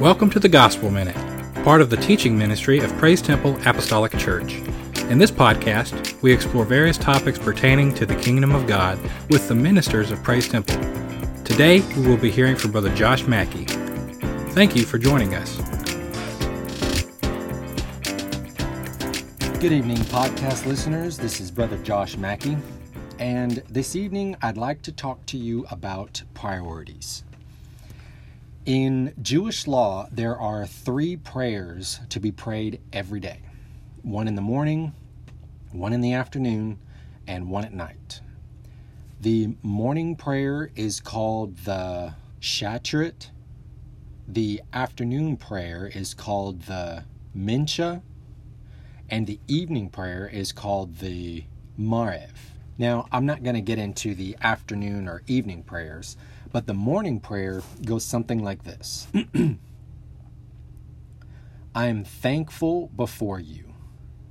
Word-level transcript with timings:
Welcome 0.00 0.28
to 0.32 0.38
the 0.38 0.50
Gospel 0.50 0.90
Minute, 0.90 1.16
part 1.64 1.80
of 1.80 1.88
the 1.88 1.96
teaching 1.96 2.36
ministry 2.36 2.80
of 2.80 2.92
Praise 2.98 3.22
Temple 3.22 3.56
Apostolic 3.64 4.12
Church. 4.18 4.56
In 5.08 5.16
this 5.16 5.30
podcast, 5.30 6.20
we 6.20 6.34
explore 6.34 6.66
various 6.66 6.98
topics 6.98 7.38
pertaining 7.38 7.94
to 7.94 8.04
the 8.04 8.14
kingdom 8.16 8.54
of 8.54 8.66
God 8.66 8.98
with 9.30 9.48
the 9.48 9.54
ministers 9.54 10.10
of 10.10 10.22
Praise 10.22 10.50
Temple. 10.50 10.76
Today, 11.44 11.80
we 11.96 12.06
will 12.06 12.18
be 12.18 12.30
hearing 12.30 12.56
from 12.56 12.72
Brother 12.72 12.94
Josh 12.94 13.26
Mackey. 13.26 13.64
Thank 14.52 14.76
you 14.76 14.82
for 14.82 14.98
joining 14.98 15.34
us. 15.34 15.56
Good 19.60 19.72
evening, 19.72 19.96
podcast 19.96 20.66
listeners. 20.66 21.16
This 21.16 21.40
is 21.40 21.50
Brother 21.50 21.78
Josh 21.78 22.18
Mackey, 22.18 22.58
and 23.18 23.62
this 23.70 23.96
evening 23.96 24.36
I'd 24.42 24.58
like 24.58 24.82
to 24.82 24.92
talk 24.92 25.24
to 25.24 25.38
you 25.38 25.64
about 25.70 26.22
priorities. 26.34 27.24
In 28.66 29.14
Jewish 29.22 29.68
law, 29.68 30.08
there 30.10 30.36
are 30.36 30.66
three 30.66 31.14
prayers 31.16 32.00
to 32.08 32.18
be 32.18 32.32
prayed 32.32 32.80
every 32.92 33.20
day 33.20 33.42
one 34.02 34.26
in 34.26 34.34
the 34.34 34.42
morning, 34.42 34.92
one 35.70 35.92
in 35.92 36.00
the 36.00 36.14
afternoon, 36.14 36.80
and 37.28 37.48
one 37.48 37.64
at 37.64 37.72
night. 37.72 38.20
The 39.20 39.54
morning 39.62 40.16
prayer 40.16 40.70
is 40.74 40.98
called 40.98 41.58
the 41.58 42.14
Shacharit. 42.40 43.30
The 44.26 44.62
afternoon 44.72 45.36
prayer 45.36 45.86
is 45.86 46.12
called 46.12 46.62
the 46.62 47.04
Mincha. 47.36 48.02
And 49.08 49.28
the 49.28 49.38
evening 49.46 49.90
prayer 49.90 50.26
is 50.26 50.50
called 50.50 50.98
the 50.98 51.44
Maariv. 51.78 52.32
Now, 52.78 53.06
I'm 53.12 53.26
not 53.26 53.44
going 53.44 53.54
to 53.54 53.60
get 53.60 53.78
into 53.78 54.16
the 54.16 54.36
afternoon 54.42 55.06
or 55.06 55.22
evening 55.28 55.62
prayers 55.62 56.16
but 56.56 56.66
the 56.66 56.72
morning 56.72 57.20
prayer 57.20 57.62
goes 57.84 58.02
something 58.02 58.42
like 58.42 58.64
this 58.64 59.08
I 61.74 61.84
am 61.84 62.02
thankful 62.02 62.86
before 62.96 63.38
you, 63.38 63.74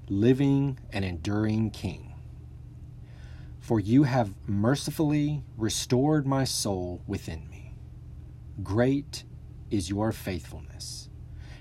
living 0.09 0.79
and 0.91 1.05
enduring 1.05 1.69
King. 1.69 2.15
For 3.59 3.79
you 3.79 4.05
have 4.05 4.33
mercifully 4.47 5.43
restored 5.55 6.25
my 6.25 6.45
soul 6.45 7.03
within 7.05 7.47
me. 7.47 7.75
Great 8.63 9.23
is 9.69 9.91
your 9.91 10.11
faithfulness. 10.11 11.09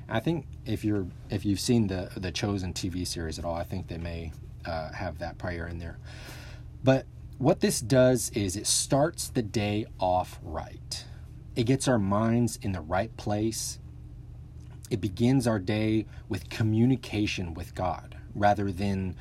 I 0.09 0.21
think 0.21 0.47
if 0.65 0.83
you're 0.83 1.07
if 1.29 1.45
you've 1.45 1.61
seen 1.61 1.89
the 1.89 2.09
the 2.17 2.33
chosen 2.33 2.73
TV 2.73 3.07
series 3.07 3.39
at 3.39 3.45
all, 3.45 3.55
I 3.55 3.65
think 3.65 3.89
they 3.89 3.99
may 3.99 4.33
uh, 4.65 4.93
have 4.93 5.19
that 5.19 5.37
prayer 5.37 5.67
in 5.67 5.79
there. 5.79 5.99
But 6.83 7.05
what 7.39 7.61
this 7.61 7.81
does 7.81 8.31
is 8.31 8.57
it 8.57 8.67
starts 8.67 9.29
the 9.29 9.43
day 9.43 9.87
off 9.99 10.39
right. 10.43 11.05
It 11.57 11.65
gets 11.65 11.89
our 11.89 11.99
minds 11.99 12.59
in 12.63 12.73
the 12.73 12.81
right 12.81 13.17
place. 13.17 13.79
It 14.91 15.01
begins 15.01 15.47
our 15.47 15.59
day 15.59 16.07
with 16.29 16.49
communication 16.49 17.55
with 17.55 17.75
God 17.75 18.17
rather 18.35 18.71
than 18.71 19.17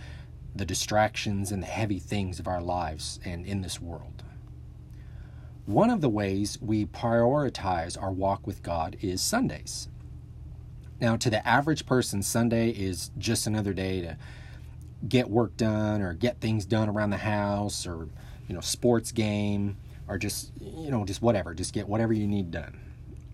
the 0.55 0.65
distractions 0.65 1.51
and 1.51 1.63
the 1.63 1.67
heavy 1.67 1.99
things 1.99 2.39
of 2.39 2.47
our 2.47 2.61
lives 2.61 3.19
and 3.25 3.45
in 3.45 3.61
this 3.61 3.81
world. 3.81 4.23
One 5.65 5.89
of 5.89 6.01
the 6.01 6.09
ways 6.09 6.57
we 6.61 6.85
prioritize 6.85 8.01
our 8.01 8.11
walk 8.11 8.45
with 8.45 8.61
God 8.61 8.97
is 9.01 9.21
Sundays. 9.21 9.87
Now, 10.99 11.15
to 11.17 11.29
the 11.29 11.45
average 11.47 11.85
person, 11.85 12.21
Sunday 12.21 12.69
is 12.69 13.11
just 13.17 13.47
another 13.47 13.73
day 13.73 14.01
to 14.01 14.17
get 15.07 15.29
work 15.29 15.55
done 15.57 16.01
or 16.01 16.13
get 16.13 16.39
things 16.39 16.65
done 16.65 16.89
around 16.89 17.09
the 17.09 17.17
house 17.17 17.85
or 17.85 18.07
you 18.47 18.55
know 18.55 18.61
sports 18.61 19.11
game 19.11 19.77
or 20.07 20.17
just 20.17 20.51
you 20.59 20.91
know 20.91 21.05
just 21.05 21.21
whatever 21.21 21.53
just 21.53 21.73
get 21.73 21.87
whatever 21.87 22.13
you 22.13 22.27
need 22.27 22.51
done. 22.51 22.79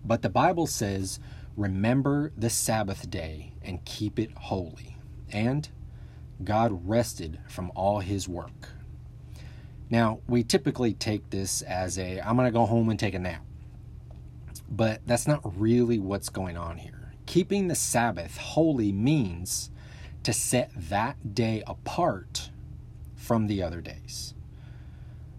But 0.04 0.22
the 0.22 0.28
bible 0.28 0.66
says 0.66 1.20
remember 1.56 2.32
the 2.36 2.50
sabbath 2.50 3.10
day 3.10 3.52
and 3.62 3.84
keep 3.84 4.18
it 4.18 4.32
holy. 4.32 4.96
And 5.32 5.68
god 6.42 6.88
rested 6.88 7.38
from 7.48 7.70
all 7.74 8.00
his 8.00 8.28
work. 8.28 8.70
Now 9.90 10.20
we 10.28 10.42
typically 10.42 10.94
take 10.94 11.30
this 11.30 11.62
as 11.62 11.98
a 11.98 12.20
i'm 12.20 12.36
going 12.36 12.46
to 12.46 12.52
go 12.52 12.66
home 12.66 12.88
and 12.88 12.98
take 12.98 13.14
a 13.14 13.18
nap. 13.18 13.44
But 14.68 15.00
that's 15.06 15.26
not 15.26 15.40
really 15.60 15.98
what's 15.98 16.28
going 16.28 16.56
on 16.56 16.78
here. 16.78 17.12
Keeping 17.26 17.68
the 17.68 17.74
sabbath 17.74 18.36
holy 18.38 18.92
means 18.92 19.70
to 20.22 20.32
set 20.32 20.70
that 20.74 21.34
day 21.34 21.62
apart 21.66 22.50
from 23.14 23.46
the 23.46 23.62
other 23.62 23.80
days. 23.80 24.34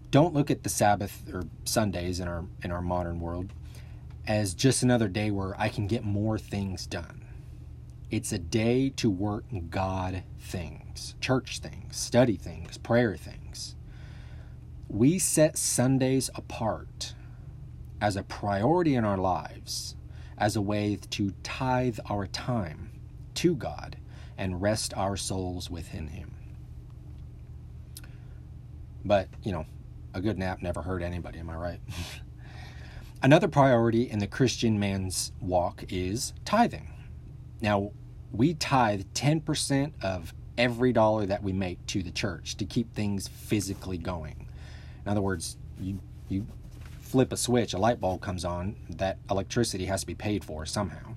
Don't 0.10 0.34
look 0.34 0.52
at 0.52 0.64
the 0.64 0.70
Sabbath 0.70 1.24
or 1.34 1.44
Sundays 1.64 2.20
in 2.20 2.28
our 2.28 2.46
in 2.64 2.72
our 2.72 2.82
modern 2.82 3.20
world 3.20 3.54
as 4.28 4.54
just 4.54 4.84
another 4.84 5.08
day 5.08 5.32
where 5.32 5.60
I 5.60 5.70
can 5.70 5.88
get 5.88 6.04
more 6.04 6.38
things 6.38 6.86
done. 6.86 7.26
It's 8.10 8.32
a 8.32 8.38
day 8.38 8.90
to 8.98 9.10
work 9.10 9.46
God 9.70 10.24
things, 10.40 11.16
church 11.22 11.60
things, 11.60 11.96
study 11.96 12.36
things, 12.36 12.78
prayer 12.78 13.16
things. 13.16 13.76
We 14.90 15.18
set 15.18 15.58
Sundays 15.58 16.30
apart 16.36 17.16
as 18.02 18.18
a 18.18 18.24
priority 18.24 18.96
in 18.96 19.06
our 19.06 19.18
lives, 19.18 19.96
as 20.38 20.56
a 20.56 20.62
way 20.62 20.98
to 21.12 21.32
tithe 21.44 22.00
our 22.10 22.28
time 22.28 22.92
to 23.36 23.56
God 23.56 23.96
and 24.42 24.60
rest 24.60 24.92
our 24.98 25.16
souls 25.16 25.70
within 25.70 26.08
Him. 26.08 26.34
But, 29.06 29.28
you 29.44 29.52
know, 29.52 29.68
a 30.16 30.20
good 30.20 30.40
nap 30.40 30.64
never 30.64 30.82
hurt 30.82 31.04
anybody, 31.04 31.38
am 31.38 31.52
I 31.52 31.56
right? 31.56 31.80
Another 33.22 33.48
priority 33.48 34.10
in 34.10 34.18
the 34.18 34.26
Christian 34.26 34.80
man's 34.80 35.32
walk 35.40 35.84
is 35.90 36.34
tithing. 36.44 36.92
Now, 37.62 37.92
we 38.32 38.56
tithe 38.56 39.04
10% 39.14 39.94
of 40.04 40.34
every 40.58 40.92
dollar 40.92 41.28
that 41.28 41.44
we 41.44 41.54
make 41.54 41.86
to 41.86 42.02
the 42.02 42.12
church 42.12 42.58
to 42.58 42.66
keep 42.66 42.96
things 42.96 43.28
physically 43.28 44.00
going. 44.00 44.48
In 45.06 45.12
other 45.12 45.22
words, 45.22 45.58
you, 45.80 46.00
you 46.30 46.48
flip 47.00 47.32
a 47.32 47.38
switch, 47.38 47.74
a 47.74 47.78
light 47.78 48.00
bulb 48.00 48.22
comes 48.22 48.44
on, 48.44 48.76
that 48.90 49.20
electricity 49.30 49.86
has 49.86 50.02
to 50.02 50.08
be 50.08 50.16
paid 50.16 50.44
for 50.44 50.66
somehow. 50.66 51.16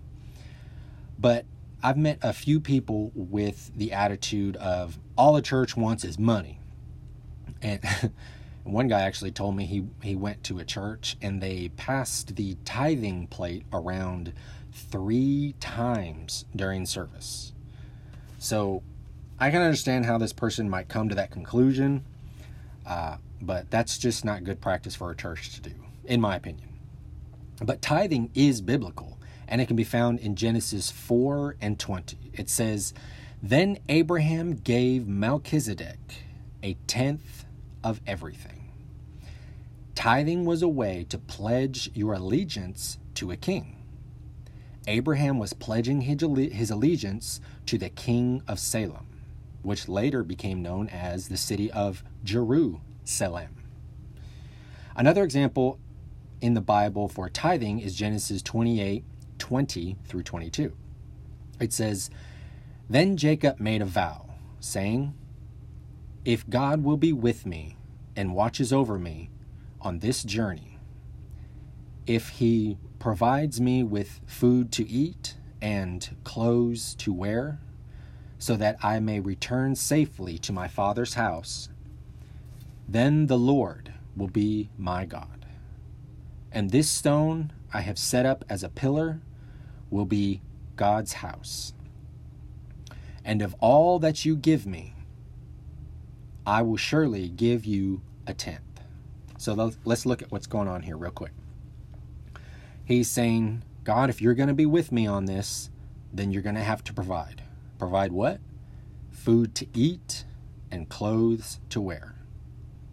But 1.18 1.46
I've 1.84 1.98
met 1.98 2.18
a 2.22 2.32
few 2.32 2.60
people 2.60 3.12
with 3.14 3.70
the 3.76 3.92
attitude 3.92 4.56
of 4.56 4.98
all 5.18 5.34
the 5.34 5.42
church 5.42 5.76
wants 5.76 6.02
is 6.02 6.18
money. 6.18 6.58
And 7.60 7.84
one 8.64 8.88
guy 8.88 9.02
actually 9.02 9.32
told 9.32 9.54
me 9.54 9.66
he, 9.66 9.84
he 10.02 10.16
went 10.16 10.42
to 10.44 10.58
a 10.58 10.64
church 10.64 11.18
and 11.20 11.42
they 11.42 11.68
passed 11.76 12.36
the 12.36 12.56
tithing 12.64 13.26
plate 13.26 13.66
around 13.70 14.32
three 14.72 15.56
times 15.60 16.46
during 16.56 16.86
service. 16.86 17.52
So 18.38 18.82
I 19.38 19.50
can 19.50 19.60
understand 19.60 20.06
how 20.06 20.16
this 20.16 20.32
person 20.32 20.70
might 20.70 20.88
come 20.88 21.10
to 21.10 21.14
that 21.16 21.30
conclusion, 21.30 22.02
uh, 22.86 23.18
but 23.42 23.70
that's 23.70 23.98
just 23.98 24.24
not 24.24 24.42
good 24.42 24.62
practice 24.62 24.94
for 24.94 25.10
a 25.10 25.14
church 25.14 25.54
to 25.56 25.60
do, 25.60 25.74
in 26.06 26.22
my 26.22 26.36
opinion. 26.36 26.70
But 27.62 27.82
tithing 27.82 28.30
is 28.34 28.62
biblical 28.62 29.13
and 29.48 29.60
it 29.60 29.66
can 29.66 29.76
be 29.76 29.84
found 29.84 30.20
in 30.20 30.36
Genesis 30.36 30.90
4 30.90 31.56
and 31.60 31.78
20. 31.78 32.16
It 32.32 32.48
says, 32.48 32.94
Then 33.42 33.78
Abraham 33.88 34.54
gave 34.54 35.06
Melchizedek 35.06 36.24
a 36.62 36.74
tenth 36.86 37.44
of 37.82 38.00
everything. 38.06 38.72
Tithing 39.94 40.44
was 40.44 40.62
a 40.62 40.68
way 40.68 41.06
to 41.08 41.18
pledge 41.18 41.90
your 41.94 42.14
allegiance 42.14 42.98
to 43.14 43.30
a 43.30 43.36
king. 43.36 43.76
Abraham 44.86 45.38
was 45.38 45.52
pledging 45.52 46.02
his 46.02 46.70
allegiance 46.70 47.40
to 47.66 47.78
the 47.78 47.88
king 47.88 48.42
of 48.46 48.58
Salem, 48.58 49.06
which 49.62 49.88
later 49.88 50.22
became 50.22 50.62
known 50.62 50.88
as 50.88 51.28
the 51.28 51.36
city 51.36 51.70
of 51.70 52.02
Jerusalem. 52.22 53.54
Another 54.96 55.24
example 55.24 55.78
in 56.40 56.54
the 56.54 56.60
Bible 56.60 57.08
for 57.08 57.30
tithing 57.30 57.80
is 57.80 57.94
Genesis 57.94 58.42
28 58.42 59.04
20 59.38 59.96
through 60.04 60.22
22. 60.22 60.72
It 61.60 61.72
says, 61.72 62.10
Then 62.88 63.16
Jacob 63.16 63.60
made 63.60 63.82
a 63.82 63.86
vow, 63.86 64.30
saying, 64.60 65.14
If 66.24 66.48
God 66.48 66.82
will 66.82 66.96
be 66.96 67.12
with 67.12 67.46
me 67.46 67.76
and 68.16 68.34
watches 68.34 68.72
over 68.72 68.98
me 68.98 69.30
on 69.80 69.98
this 69.98 70.22
journey, 70.22 70.78
if 72.06 72.28
he 72.30 72.78
provides 72.98 73.60
me 73.60 73.82
with 73.82 74.20
food 74.26 74.72
to 74.72 74.88
eat 74.88 75.36
and 75.60 76.16
clothes 76.24 76.94
to 76.96 77.12
wear, 77.12 77.60
so 78.38 78.56
that 78.56 78.76
I 78.82 79.00
may 79.00 79.20
return 79.20 79.74
safely 79.74 80.36
to 80.38 80.52
my 80.52 80.68
father's 80.68 81.14
house, 81.14 81.70
then 82.86 83.26
the 83.26 83.38
Lord 83.38 83.94
will 84.16 84.28
be 84.28 84.68
my 84.76 85.06
God. 85.06 85.46
And 86.52 86.70
this 86.70 86.88
stone 86.88 87.52
I 87.74 87.80
have 87.80 87.98
set 87.98 88.24
up 88.24 88.44
as 88.48 88.62
a 88.62 88.70
pillar 88.70 89.20
will 89.90 90.06
be 90.06 90.40
God's 90.76 91.14
house. 91.14 91.74
And 93.24 93.42
of 93.42 93.54
all 93.58 93.98
that 93.98 94.24
you 94.24 94.36
give 94.36 94.64
me, 94.64 94.94
I 96.46 96.62
will 96.62 96.76
surely 96.76 97.28
give 97.28 97.64
you 97.64 98.00
a 98.26 98.32
tenth. 98.32 98.60
So 99.38 99.72
let's 99.84 100.06
look 100.06 100.22
at 100.22 100.30
what's 100.30 100.46
going 100.46 100.68
on 100.68 100.82
here, 100.82 100.96
real 100.96 101.10
quick. 101.10 101.32
He's 102.84 103.10
saying, 103.10 103.62
God, 103.82 104.08
if 104.08 104.22
you're 104.22 104.34
going 104.34 104.48
to 104.48 104.54
be 104.54 104.66
with 104.66 104.92
me 104.92 105.06
on 105.06 105.24
this, 105.24 105.70
then 106.12 106.30
you're 106.30 106.42
going 106.42 106.54
to 106.54 106.62
have 106.62 106.84
to 106.84 106.92
provide. 106.92 107.42
Provide 107.78 108.12
what? 108.12 108.40
Food 109.10 109.54
to 109.56 109.66
eat 109.74 110.24
and 110.70 110.88
clothes 110.88 111.60
to 111.70 111.80
wear. 111.80 112.14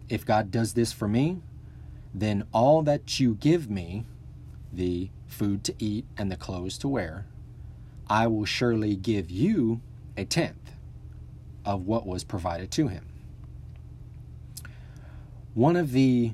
If 0.08 0.26
God 0.26 0.50
does 0.50 0.72
this 0.72 0.92
for 0.92 1.06
me, 1.06 1.40
then 2.12 2.44
all 2.52 2.82
that 2.82 3.20
you 3.20 3.34
give 3.34 3.70
me, 3.70 4.06
the 4.72 5.10
food 5.26 5.64
to 5.64 5.74
eat 5.78 6.06
and 6.16 6.30
the 6.30 6.36
clothes 6.36 6.78
to 6.78 6.88
wear, 6.88 7.26
I 8.08 8.26
will 8.26 8.44
surely 8.44 8.96
give 8.96 9.30
you 9.30 9.80
a 10.16 10.24
tenth 10.24 10.72
of 11.64 11.86
what 11.86 12.06
was 12.06 12.24
provided 12.24 12.70
to 12.72 12.88
him. 12.88 13.06
One 15.54 15.76
of 15.76 15.92
the 15.92 16.32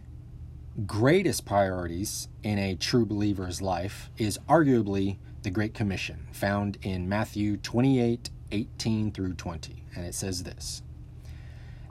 greatest 0.87 1.45
priorities 1.45 2.29
in 2.43 2.59
a 2.59 2.77
true 2.77 3.05
believer's 3.05 3.61
life 3.61 4.11
is 4.17 4.39
arguably 4.49 5.17
the 5.43 5.51
Great 5.51 5.75
Commission, 5.75 6.27
found 6.33 6.79
in 6.83 7.09
Matthew 7.09 7.57
28 7.57 8.31
18 8.51 9.13
through 9.13 9.35
20. 9.35 9.83
And 9.95 10.07
it 10.07 10.15
says 10.15 10.43
this 10.43 10.83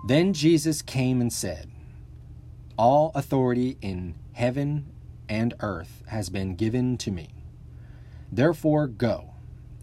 Then 0.05 0.33
Jesus 0.33 0.81
came 0.81 1.21
and 1.21 1.31
said, 1.31 1.69
All 2.77 3.11
authority 3.15 3.77
in 3.81 4.15
heaven 4.33 4.85
and 5.29 5.53
earth 5.59 6.03
has 6.07 6.29
been 6.29 6.55
given 6.55 6.97
to 6.97 7.11
me. 7.11 7.29
Therefore, 8.31 8.87
go 8.87 9.31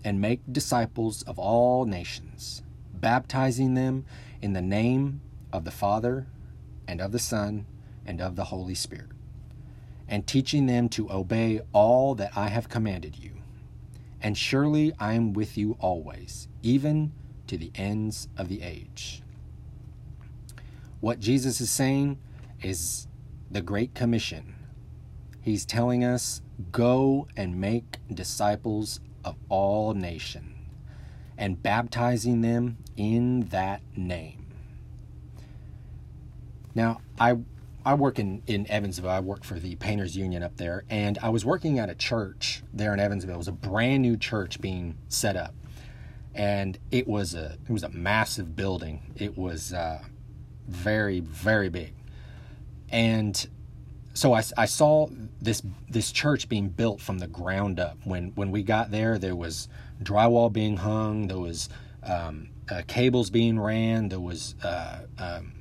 and 0.05 0.21
make 0.21 0.41
disciples 0.51 1.23
of 1.23 1.39
all 1.39 1.87
nations, 1.87 2.63
baptizing 2.93 3.75
them 3.75 4.05
in 4.43 4.53
the 4.53 4.63
name 4.63 5.21
of 5.53 5.65
the 5.65 5.71
Father 5.71 6.27
and 6.87 7.01
of 7.01 7.13
the 7.13 7.19
Son 7.19 7.67
and 8.07 8.21
of 8.21 8.37
the 8.37 8.45
Holy 8.45 8.75
Spirit, 8.75 9.11
and 10.07 10.27
teaching 10.27 10.67
them 10.67 10.89
to 10.91 11.11
obey 11.11 11.61
all 11.73 12.15
that 12.15 12.37
I 12.37 12.49
have 12.49 12.69
commanded 12.69 13.19
you. 13.19 13.31
And 14.21 14.37
surely 14.37 14.93
I 14.99 15.15
am 15.15 15.33
with 15.33 15.57
you 15.57 15.77
always, 15.81 16.49
even 16.63 17.13
to 17.47 17.57
the 17.57 17.71
ends 17.75 18.29
of 18.37 18.49
the 18.49 18.63
age. 18.63 19.23
What 21.01 21.21
Jesus 21.21 21.61
is 21.61 21.71
saying 21.71 22.19
is 22.63 23.07
the 23.51 23.61
Great 23.61 23.95
Commission. 23.95 24.55
He's 25.45 25.67
telling 25.67 26.03
us, 26.03 26.41
go 26.73 27.29
and 27.37 27.61
make 27.61 27.99
disciples 28.11 29.01
of 29.23 29.37
all 29.51 29.93
nations 29.93 30.55
and 31.37 31.63
baptizing 31.63 32.41
them 32.41 32.79
in 32.97 33.49
that 33.49 33.83
name. 33.95 34.47
Now, 36.75 37.03
I 37.21 37.37
I 37.85 37.93
work 37.93 38.19
in, 38.19 38.43
in 38.47 38.71
Evansville. 38.71 39.11
I 39.11 39.21
work 39.21 39.45
for 39.45 39.61
the 39.61 39.77
Painters 39.77 40.17
Union 40.17 40.43
up 40.43 40.57
there, 40.57 40.85
and 40.89 41.19
I 41.19 41.29
was 41.29 41.45
working 41.45 41.79
at 41.79 41.91
a 41.91 41.95
church 41.95 42.63
there 42.73 42.95
in 42.95 43.01
Evansville. 43.01 43.35
It 43.35 43.39
was 43.39 43.49
a 43.49 43.53
brand 43.53 44.01
new 44.01 44.17
church 44.17 44.63
being 44.63 44.97
set 45.09 45.37
up, 45.37 45.55
and 46.35 46.79
it 46.91 47.07
was 47.07 47.35
a 47.35 47.59
it 47.69 47.71
was 47.71 47.83
a 47.83 47.91
massive 47.91 48.57
building. 48.57 49.13
It 49.17 49.37
was 49.37 49.75
uh, 49.75 50.03
very 50.67 51.21
very 51.21 51.69
big, 51.69 51.93
and 52.89 53.47
so 54.15 54.33
I, 54.33 54.43
I 54.57 54.67
saw 54.67 55.09
this 55.43 55.61
this 55.91 56.13
church 56.13 56.49
being 56.49 56.69
built 56.69 57.01
from 57.01 57.19
the 57.19 57.27
ground 57.27 57.81
up. 57.81 57.99
When 58.05 58.31
when 58.37 58.53
we 58.53 58.63
got 58.63 58.93
there, 58.93 59.19
there 59.19 59.35
was 59.37 59.69
drywall 60.03 60.53
being 60.53 60.77
hung. 60.79 61.27
There 61.27 61.39
was 61.39 61.69
um, 62.05 62.49
uh, 62.71 62.83
cables 62.87 63.31
being 63.31 63.59
ran. 63.59 64.09
There 64.09 64.21
was 64.21 64.55
uh, 64.63 65.01
um, 65.19 65.53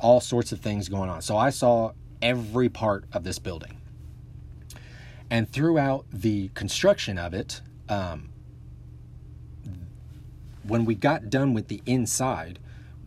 all 0.00 0.20
sorts 0.20 0.50
of 0.50 0.60
things 0.60 0.88
going 0.88 1.08
on. 1.08 1.22
So 1.22 1.36
I 1.36 1.50
saw 1.50 1.92
every 2.20 2.68
part 2.68 3.04
of 3.12 3.22
this 3.22 3.38
building. 3.38 3.80
And 5.30 5.50
throughout 5.50 6.06
the 6.12 6.48
construction 6.48 7.16
of 7.16 7.32
it, 7.32 7.60
um, 7.88 8.30
when 10.64 10.84
we 10.84 10.96
got 10.96 11.30
done 11.30 11.54
with 11.54 11.68
the 11.68 11.80
inside, 11.86 12.58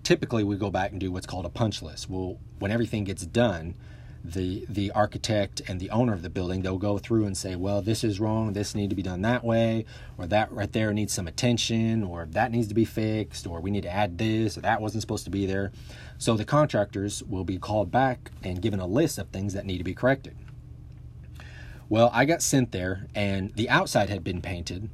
typically 0.03 0.45
we 0.45 0.55
go 0.55 0.71
back 0.71 0.91
and 0.91 0.99
do 1.01 1.11
what's 1.11 1.27
called 1.27 1.45
a 1.45 1.49
punch 1.49 1.81
list. 1.81 2.09
Well, 2.09 2.39
when 2.59 2.71
everything 2.71 3.03
gets 3.03 3.25
done, 3.25 3.75
the 4.23 4.65
the 4.69 4.89
architect 4.91 5.61
and 5.67 5.81
the 5.81 5.89
owner 5.89 6.13
of 6.13 6.21
the 6.21 6.29
building 6.29 6.61
they'll 6.61 6.77
go 6.77 6.97
through 6.97 7.25
and 7.25 7.35
say 7.35 7.57
well 7.57 7.81
this 7.81 8.05
is 8.05 8.21
wrong 8.21 8.53
this 8.53 8.73
need 8.73 8.89
to 8.89 8.95
be 8.95 9.01
done 9.01 9.21
that 9.21 9.43
way 9.43 9.83
or 10.17 10.25
that 10.25 10.49
right 10.51 10.71
there 10.71 10.93
needs 10.93 11.11
some 11.11 11.27
attention 11.27 12.03
or 12.03 12.25
that 12.31 12.49
needs 12.49 12.69
to 12.69 12.73
be 12.73 12.85
fixed 12.85 13.45
or 13.45 13.59
we 13.59 13.69
need 13.69 13.83
to 13.83 13.93
add 13.93 14.17
this 14.17 14.57
or 14.57 14.61
that 14.61 14.81
wasn't 14.81 15.01
supposed 15.01 15.25
to 15.25 15.29
be 15.29 15.45
there. 15.45 15.71
So 16.17 16.37
the 16.37 16.45
contractors 16.45 17.21
will 17.23 17.43
be 17.43 17.57
called 17.57 17.91
back 17.91 18.31
and 18.43 18.61
given 18.61 18.79
a 18.79 18.87
list 18.87 19.17
of 19.17 19.29
things 19.29 19.53
that 19.53 19.65
need 19.65 19.79
to 19.79 19.83
be 19.83 19.93
corrected. 19.93 20.35
Well 21.89 22.09
i 22.13 22.23
got 22.23 22.41
sent 22.41 22.71
there 22.71 23.07
and 23.13 23.53
the 23.55 23.69
outside 23.69 24.09
had 24.09 24.23
been 24.23 24.41
painted 24.41 24.89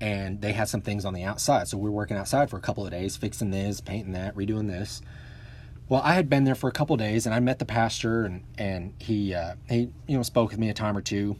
and 0.00 0.40
they 0.40 0.52
had 0.52 0.68
some 0.68 0.80
things 0.80 1.04
on 1.04 1.14
the 1.14 1.22
outside. 1.22 1.68
So 1.68 1.78
we 1.78 1.84
were 1.84 1.94
working 1.94 2.16
outside 2.16 2.50
for 2.50 2.56
a 2.56 2.60
couple 2.60 2.84
of 2.84 2.90
days 2.90 3.16
fixing 3.16 3.52
this 3.52 3.80
painting 3.80 4.12
that 4.14 4.34
redoing 4.34 4.66
this 4.66 5.00
well, 5.88 6.00
I 6.02 6.14
had 6.14 6.30
been 6.30 6.44
there 6.44 6.54
for 6.54 6.68
a 6.68 6.72
couple 6.72 6.96
days, 6.96 7.26
and 7.26 7.34
I 7.34 7.40
met 7.40 7.58
the 7.58 7.64
pastor, 7.64 8.24
and 8.24 8.42
and 8.56 8.94
he 8.98 9.34
uh, 9.34 9.56
he 9.68 9.90
you 10.06 10.16
know 10.16 10.22
spoke 10.22 10.50
with 10.50 10.58
me 10.58 10.70
a 10.70 10.74
time 10.74 10.96
or 10.96 11.02
two. 11.02 11.36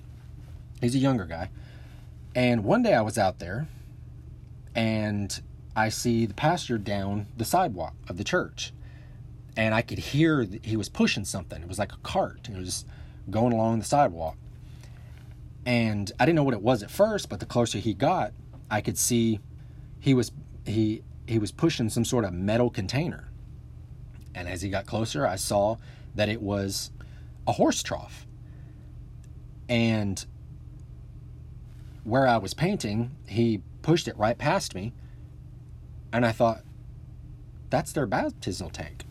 He's 0.81 0.94
a 0.94 0.99
younger 0.99 1.25
guy, 1.25 1.50
and 2.35 2.62
one 2.64 2.82
day 2.82 2.94
I 2.94 3.00
was 3.00 3.17
out 3.17 3.38
there, 3.38 3.69
and 4.75 5.41
I 5.75 5.88
see 5.88 6.26
the 6.26 6.35
pastor 6.35 6.76
down 6.76 7.26
the 7.37 7.44
sidewalk 7.44 7.94
of 8.08 8.19
the 8.19 8.25
church, 8.25 8.73
and 9.56 9.75
I 9.75 9.81
could 9.81 9.99
hear 9.99 10.46
he 10.62 10.76
was 10.76 10.91
pushing 10.91 11.25
something. 11.25 11.62
It 11.62 11.69
was 11.69 11.79
like 11.79 11.93
a 11.93 11.99
cart. 11.99 12.49
It 12.50 12.58
was 12.58 12.85
going 13.31 13.55
along 13.55 13.79
the 13.79 13.87
sidewalk, 13.87 14.37
and 15.64 16.12
I 16.20 16.26
didn't 16.26 16.37
know 16.37 16.44
what 16.44 16.55
it 16.55 16.62
was 16.62 16.82
at 16.82 16.91
first, 16.91 17.31
but 17.31 17.41
the 17.41 17.46
closer 17.46 17.79
he 17.79 17.94
got, 17.94 18.35
I 18.70 18.82
could 18.82 18.99
see 18.99 19.41
he 20.00 20.12
was 20.12 20.32
he 20.67 21.02
he 21.26 21.38
was 21.38 21.50
pushing 21.50 21.88
some 21.88 22.05
sort 22.05 22.26
of 22.26 22.35
metal 22.35 22.69
container 22.69 23.31
and 24.35 24.49
as 24.49 24.63
he 24.63 24.69
got 24.69 24.87
closer, 24.87 25.27
I 25.27 25.37
saw 25.37 25.77
that 26.15 26.29
it 26.29 26.43
was 26.43 26.91
a 27.47 27.53
horse 27.53 27.83
trough. 27.83 28.27
And 29.69 30.25
where 32.05 32.27
I 32.27 32.37
was 32.37 32.55
painting, 32.55 33.13
he 33.27 33.63
pushed 33.83 34.09
it 34.09 34.17
right 34.17 34.37
past 34.37 34.75
me. 34.75 34.93
And 36.13 36.25
I 36.25 36.33
thought, 36.33 36.63
that's 37.71 37.93
their 37.93 38.07
baptismal 38.07 38.71
tank. 38.71 39.05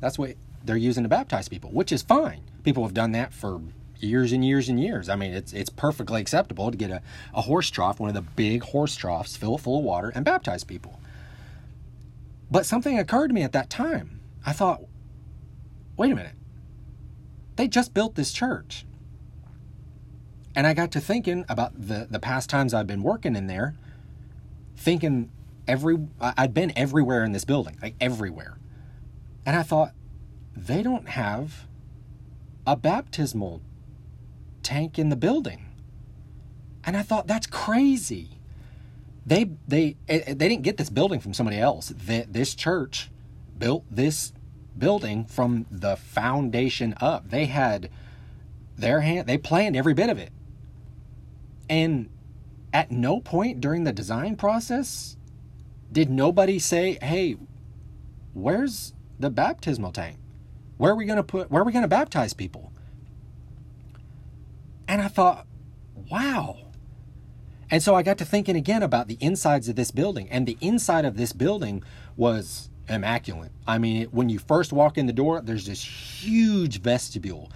That's 0.00 0.18
what 0.18 0.34
they're 0.64 0.76
using 0.76 1.02
to 1.04 1.08
baptize 1.08 1.48
people, 1.48 1.70
which 1.70 1.92
is 1.92 2.02
fine. 2.02 2.42
People 2.62 2.82
have 2.84 2.94
done 2.94 3.12
that 3.12 3.32
for 3.32 3.60
years 4.00 4.32
and 4.32 4.44
years 4.44 4.68
and 4.68 4.78
years. 4.80 5.08
I 5.08 5.16
mean, 5.16 5.32
it's 5.32 5.52
it's 5.52 5.70
perfectly 5.70 6.20
acceptable 6.20 6.70
to 6.70 6.76
get 6.76 6.90
a, 6.90 7.00
a 7.34 7.42
horse 7.42 7.70
trough, 7.70 8.00
one 8.00 8.08
of 8.08 8.14
the 8.14 8.22
big 8.22 8.62
horse 8.64 8.96
troughs, 8.96 9.36
fill 9.36 9.56
it 9.56 9.60
full 9.60 9.78
of 9.78 9.84
water, 9.84 10.12
and 10.14 10.24
baptize 10.24 10.64
people. 10.64 11.00
But 12.50 12.66
something 12.66 12.98
occurred 12.98 13.28
to 13.28 13.34
me 13.34 13.42
at 13.42 13.52
that 13.52 13.70
time. 13.70 14.20
I 14.44 14.52
thought, 14.52 14.82
wait 15.96 16.12
a 16.12 16.14
minute. 16.14 16.34
They 17.56 17.68
just 17.68 17.94
built 17.94 18.14
this 18.14 18.32
church. 18.32 18.86
And 20.54 20.66
I 20.66 20.74
got 20.74 20.90
to 20.92 21.00
thinking 21.00 21.44
about 21.48 21.72
the, 21.88 22.06
the 22.10 22.18
past 22.18 22.50
times 22.50 22.74
I've 22.74 22.86
been 22.86 23.02
working 23.02 23.36
in 23.36 23.46
there, 23.46 23.74
thinking 24.76 25.30
every 25.66 25.98
I'd 26.20 26.52
been 26.52 26.72
everywhere 26.76 27.24
in 27.24 27.32
this 27.32 27.44
building, 27.44 27.78
like 27.80 27.94
everywhere. 28.00 28.58
And 29.46 29.56
I 29.56 29.62
thought, 29.62 29.92
they 30.54 30.82
don't 30.82 31.08
have 31.10 31.66
a 32.66 32.76
baptismal 32.76 33.62
tank 34.62 34.98
in 34.98 35.08
the 35.08 35.16
building. 35.16 35.66
And 36.84 36.96
I 36.96 37.02
thought 37.02 37.26
that's 37.26 37.46
crazy. 37.46 38.38
They 39.24 39.50
they 39.66 39.96
eh, 40.08 40.20
eh, 40.26 40.34
they 40.34 40.48
didn't 40.48 40.62
get 40.62 40.76
this 40.76 40.90
building 40.90 41.20
from 41.20 41.32
somebody 41.32 41.58
else. 41.58 41.92
This 41.96 42.54
church 42.54 43.10
built 43.62 43.84
this 43.88 44.32
building 44.76 45.24
from 45.24 45.66
the 45.70 45.94
foundation 45.94 46.96
up. 47.00 47.30
They 47.30 47.46
had 47.46 47.90
their 48.76 49.02
hand, 49.02 49.28
they 49.28 49.38
planned 49.38 49.76
every 49.76 49.94
bit 49.94 50.10
of 50.10 50.18
it. 50.18 50.32
And 51.70 52.10
at 52.72 52.90
no 52.90 53.20
point 53.20 53.60
during 53.60 53.84
the 53.84 53.92
design 53.92 54.34
process 54.34 55.16
did 55.92 56.10
nobody 56.10 56.58
say, 56.58 56.98
hey, 57.00 57.36
where's 58.34 58.94
the 59.20 59.30
baptismal 59.30 59.92
tank? 59.92 60.16
Where 60.76 60.90
are 60.90 60.96
we 60.96 61.04
going 61.04 61.18
to 61.18 61.22
put, 61.22 61.48
where 61.48 61.62
are 61.62 61.64
we 61.64 61.70
going 61.70 61.82
to 61.82 61.88
baptize 61.88 62.32
people? 62.32 62.72
And 64.88 65.00
I 65.00 65.06
thought, 65.06 65.46
wow. 66.10 66.56
And 67.70 67.80
so 67.80 67.94
I 67.94 68.02
got 68.02 68.18
to 68.18 68.24
thinking 68.24 68.56
again 68.56 68.82
about 68.82 69.06
the 69.06 69.18
insides 69.20 69.68
of 69.68 69.76
this 69.76 69.92
building. 69.92 70.28
And 70.30 70.48
the 70.48 70.58
inside 70.60 71.04
of 71.04 71.16
this 71.16 71.32
building 71.32 71.84
was 72.16 72.70
immaculate. 72.88 73.52
I 73.66 73.78
mean, 73.78 74.06
when 74.06 74.28
you 74.28 74.38
first 74.38 74.72
walk 74.72 74.98
in 74.98 75.06
the 75.06 75.12
door, 75.12 75.40
there's 75.40 75.66
this 75.66 75.82
huge 75.82 76.80
vestibule, 76.80 77.50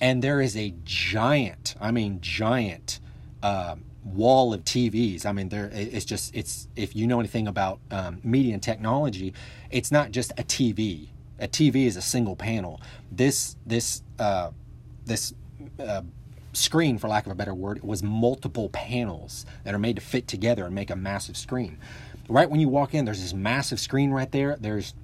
and 0.00 0.22
there 0.22 0.40
is 0.40 0.56
a 0.56 0.74
giant, 0.84 1.74
I 1.80 1.90
mean, 1.90 2.20
giant 2.20 3.00
uh, 3.42 3.76
wall 4.04 4.52
of 4.52 4.64
TVs. 4.64 5.26
I 5.26 5.32
mean, 5.32 5.48
there 5.48 5.70
it's 5.72 6.04
just 6.04 6.34
it's 6.34 6.68
if 6.76 6.94
you 6.94 7.06
know 7.06 7.20
anything 7.20 7.48
about 7.48 7.80
um, 7.90 8.20
media 8.22 8.54
and 8.54 8.62
technology, 8.62 9.34
it's 9.70 9.90
not 9.90 10.10
just 10.10 10.32
a 10.32 10.44
TV. 10.44 11.08
A 11.38 11.48
TV 11.48 11.86
is 11.86 11.96
a 11.96 12.02
single 12.02 12.36
panel. 12.36 12.80
This 13.10 13.56
this 13.66 14.02
uh, 14.18 14.50
this 15.04 15.34
uh, 15.78 16.02
screen, 16.52 16.98
for 16.98 17.08
lack 17.08 17.26
of 17.26 17.32
a 17.32 17.34
better 17.34 17.54
word, 17.54 17.82
was 17.82 18.02
multiple 18.02 18.68
panels 18.70 19.44
that 19.64 19.74
are 19.74 19.78
made 19.78 19.96
to 19.96 20.02
fit 20.02 20.26
together 20.26 20.64
and 20.64 20.74
make 20.74 20.90
a 20.90 20.96
massive 20.96 21.36
screen. 21.36 21.78
Right 22.28 22.50
when 22.50 22.60
you 22.60 22.68
walk 22.68 22.94
in, 22.94 23.04
there's 23.04 23.22
this 23.22 23.34
massive 23.34 23.78
screen 23.78 24.10
right 24.10 24.30
there. 24.30 24.56
There's 24.56 24.94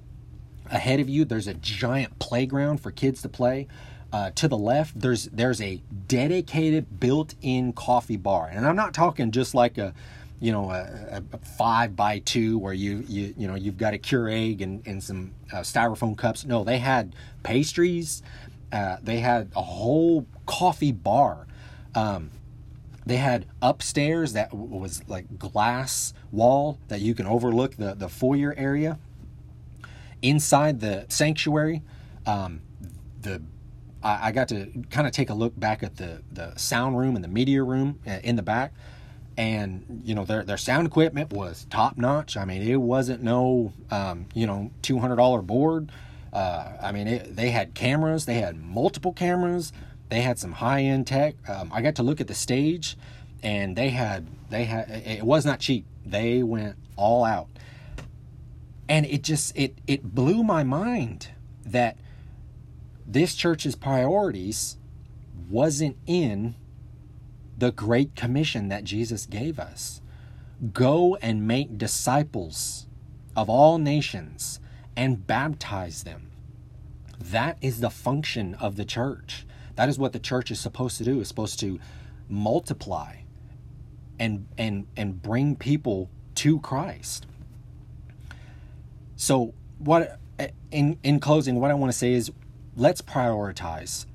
ahead 0.69 0.99
of 0.99 1.09
you, 1.09 1.25
there's 1.25 1.47
a 1.47 1.53
giant 1.53 2.19
playground 2.19 2.81
for 2.81 2.91
kids 2.91 3.21
to 3.21 3.29
play. 3.29 3.67
Uh, 4.11 4.29
to 4.31 4.47
the 4.47 4.57
left, 4.57 4.99
there's 4.99 5.25
there's 5.25 5.59
a 5.59 5.81
dedicated 6.07 6.99
built-in 6.99 7.73
coffee 7.73 8.17
bar, 8.17 8.47
and 8.47 8.65
I'm 8.67 8.75
not 8.75 8.93
talking 8.93 9.31
just 9.31 9.55
like 9.55 9.79
a 9.79 9.93
you 10.39 10.51
know 10.51 10.69
a, 10.69 11.23
a, 11.31 11.37
five 11.39 11.95
by 11.95 12.19
two 12.19 12.59
where 12.59 12.73
you 12.73 13.03
you 13.07 13.33
you 13.35 13.47
know 13.47 13.55
you've 13.55 13.77
got 13.77 13.95
a 13.95 13.97
Keurig 13.97 14.61
and, 14.61 14.85
and 14.85 15.01
some 15.01 15.33
uh, 15.51 15.61
styrofoam 15.61 16.15
cups. 16.15 16.45
No, 16.45 16.63
they 16.63 16.77
had 16.77 17.15
pastries. 17.41 18.21
Uh, 18.71 18.97
they 19.01 19.17
had 19.17 19.51
a 19.55 19.61
whole 19.63 20.27
coffee 20.45 20.91
bar. 20.91 21.47
Um, 21.95 22.29
they 23.05 23.17
had 23.17 23.45
upstairs 23.61 24.33
that 24.33 24.53
was 24.53 25.03
like 25.07 25.37
glass 25.37 26.13
wall 26.31 26.79
that 26.87 27.01
you 27.01 27.13
can 27.13 27.25
overlook 27.25 27.75
the 27.75 27.93
the 27.93 28.09
foyer 28.09 28.53
area. 28.57 28.99
Inside 30.21 30.79
the 30.79 31.05
sanctuary, 31.09 31.81
um, 32.25 32.61
the 33.21 33.41
I, 34.01 34.27
I 34.27 34.31
got 34.31 34.47
to 34.49 34.67
kind 34.89 35.05
of 35.05 35.13
take 35.13 35.29
a 35.29 35.33
look 35.33 35.59
back 35.59 35.83
at 35.83 35.97
the 35.97 36.21
the 36.31 36.55
sound 36.55 36.97
room 36.97 37.15
and 37.15 37.23
the 37.23 37.29
media 37.29 37.63
room 37.63 37.99
uh, 38.07 38.19
in 38.23 38.35
the 38.35 38.43
back 38.43 38.73
and 39.37 40.01
you 40.03 40.13
know 40.15 40.25
their 40.25 40.43
their 40.43 40.57
sound 40.57 40.87
equipment 40.87 41.31
was 41.31 41.65
top 41.69 41.97
notch. 41.97 42.37
I 42.37 42.45
mean, 42.45 42.61
it 42.61 42.79
wasn't 42.79 43.23
no 43.23 43.73
um, 43.91 44.27
you 44.33 44.45
know 44.45 44.71
two 44.81 44.99
hundred 44.99 45.17
dollar 45.17 45.41
board. 45.41 45.91
Uh, 46.31 46.73
I 46.81 46.91
mean, 46.91 47.07
it, 47.07 47.35
they 47.35 47.51
had 47.51 47.73
cameras. 47.73 48.25
They 48.25 48.35
had 48.35 48.61
multiple 48.61 49.13
cameras. 49.13 49.71
They 50.13 50.21
had 50.21 50.37
some 50.37 50.51
high 50.51 50.83
end 50.83 51.07
tech. 51.07 51.33
Um, 51.49 51.71
I 51.73 51.81
got 51.81 51.95
to 51.95 52.03
look 52.03 52.21
at 52.21 52.27
the 52.27 52.35
stage, 52.35 52.95
and 53.41 53.75
they 53.75 53.89
had 53.89 54.27
they 54.51 54.65
had 54.65 54.87
it 54.87 55.23
was 55.23 55.43
not 55.43 55.59
cheap. 55.59 55.87
They 56.05 56.43
went 56.43 56.75
all 56.95 57.23
out, 57.23 57.47
and 58.87 59.07
it 59.07 59.23
just 59.23 59.57
it 59.57 59.75
it 59.87 60.13
blew 60.13 60.43
my 60.43 60.63
mind 60.63 61.29
that 61.65 61.97
this 63.07 63.33
church's 63.33 63.73
priorities 63.73 64.77
wasn't 65.49 65.97
in 66.05 66.53
the 67.57 67.71
great 67.71 68.15
commission 68.15 68.67
that 68.67 68.83
Jesus 68.83 69.25
gave 69.25 69.59
us. 69.59 69.99
Go 70.73 71.15
and 71.23 71.47
make 71.47 71.79
disciples 71.79 72.85
of 73.35 73.49
all 73.49 73.79
nations 73.79 74.59
and 74.95 75.25
baptize 75.25 76.03
them. 76.03 76.29
That 77.19 77.57
is 77.61 77.79
the 77.79 77.89
function 77.89 78.53
of 78.53 78.75
the 78.75 78.85
church. 78.85 79.47
That 79.75 79.89
is 79.89 79.97
what 79.97 80.13
the 80.13 80.19
church 80.19 80.51
is 80.51 80.59
supposed 80.59 80.97
to 80.99 81.03
do. 81.03 81.19
It's 81.19 81.29
supposed 81.29 81.59
to 81.61 81.79
multiply 82.29 83.17
and 84.19 84.47
and 84.57 84.87
and 84.95 85.21
bring 85.21 85.55
people 85.55 86.09
to 86.35 86.59
Christ. 86.59 87.25
So 89.15 89.53
what 89.79 90.19
in 90.71 90.97
in 91.03 91.19
closing 91.19 91.59
what 91.59 91.71
I 91.71 91.73
want 91.73 91.91
to 91.91 91.97
say 91.97 92.13
is 92.13 92.31
let's 92.75 93.01
prioritize 93.01 94.05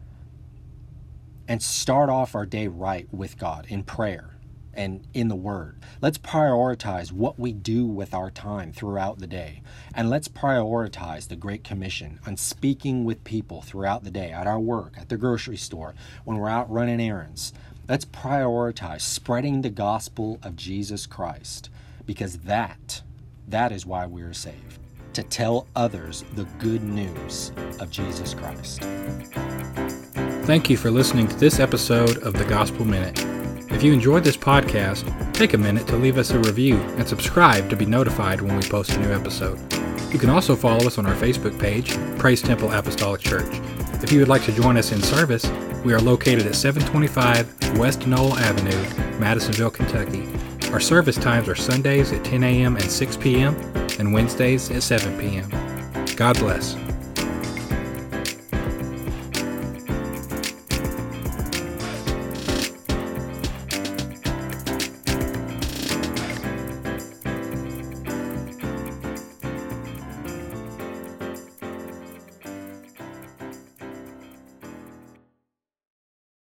and 1.47 1.62
start 1.62 2.11
off 2.11 2.35
our 2.35 2.47
day 2.47 2.67
right 2.69 3.09
with 3.12 3.38
God 3.38 3.67
in 3.69 3.83
prayer 3.83 4.38
and 4.79 5.07
in 5.13 5.29
the 5.29 5.37
Word. 5.37 5.77
Let's 6.01 6.17
prioritize 6.17 7.13
what 7.13 7.39
we 7.39 7.53
do 7.53 7.85
with 7.85 8.15
our 8.15 8.31
time 8.31 8.73
throughout 8.73 9.19
the 9.19 9.27
day. 9.27 9.61
And 9.93 10.09
let's 10.09 10.29
prioritize 10.29 11.29
the 11.29 11.37
Great 11.37 11.65
Commission 11.65 12.21
on 12.25 12.37
speaking 12.37 13.05
with 13.05 13.25
people 13.25 13.61
throughout 13.61 14.05
the 14.05 14.11
day, 14.11 14.31
at 14.31 14.47
our 14.47 14.61
work, 14.61 14.95
at 14.97 15.09
the 15.09 15.17
grocery 15.17 15.57
store, 15.57 15.95
when 16.25 16.39
we're 16.39 16.49
out 16.49 16.71
running 16.71 17.01
errands. 17.01 17.53
Let's 17.89 18.05
prioritize 18.05 19.01
spreading 19.01 19.63
the 19.63 19.71
gospel 19.71 20.39
of 20.43 20.55
Jesus 20.55 21.07
Christ 21.07 21.71
because 22.07 22.39
that, 22.39 23.03
that 23.49 23.73
is 23.73 23.85
why 23.85 24.07
we 24.07 24.23
are 24.23 24.33
saved. 24.33 24.79
To 25.15 25.23
tell 25.25 25.67
others 25.75 26.25
the 26.37 26.45
good 26.61 26.85
news 26.85 27.51
of 27.81 27.91
Jesus 27.91 28.33
Christ. 28.33 28.83
Thank 30.45 30.71
you 30.71 30.77
for 30.77 30.93
listening 30.93 31.27
to 31.27 31.37
this 31.37 31.59
episode 31.59 32.19
of 32.19 32.35
the 32.35 32.45
Gospel 32.45 32.85
Minute. 32.85 33.38
If 33.79 33.85
you 33.85 33.93
enjoyed 33.93 34.25
this 34.25 34.37
podcast, 34.37 35.33
take 35.33 35.55
a 35.55 35.57
minute 35.57 35.87
to 35.87 35.97
leave 35.97 36.19
us 36.19 36.33
a 36.33 36.39
review 36.41 36.79
and 36.97 37.07
subscribe 37.07 37.71
to 37.71 37.77
be 37.77 37.87
notified 37.87 38.41
when 38.41 38.57
we 38.57 38.63
post 38.69 38.91
a 38.91 38.99
new 38.99 39.13
episode. 39.13 39.57
You 40.13 40.19
can 40.19 40.31
also 40.31 40.57
follow 40.57 40.85
us 40.85 40.99
on 40.99 41.07
our 41.07 41.15
Facebook 41.15 41.57
page, 41.61 41.97
Praise 42.19 42.43
Temple 42.43 42.73
Apostolic 42.73 43.21
Church. 43.21 43.47
If 44.03 44.11
you 44.11 44.19
would 44.19 44.27
like 44.27 44.43
to 44.47 44.53
join 44.53 44.77
us 44.77 44.91
in 44.91 45.01
service, 45.01 45.49
we 45.85 45.93
are 45.95 46.01
located 46.01 46.45
at 46.45 46.57
725 46.57 47.79
West 47.79 48.05
Knoll 48.05 48.37
Avenue, 48.37 49.21
Madisonville, 49.21 49.71
Kentucky. 49.71 50.29
Our 50.73 50.81
service 50.81 51.15
times 51.15 51.49
are 51.49 51.55
Sundays 51.55 52.11
at 52.11 52.25
10 52.25 52.43
a.m. 52.43 52.75
and 52.75 52.91
6 52.91 53.17
p.m., 53.19 53.55
and 54.01 54.13
Wednesdays 54.13 54.73
at 54.73 54.83
7 54.83 55.17
p.m. 55.21 55.49
God 56.17 56.37
bless. 56.41 56.75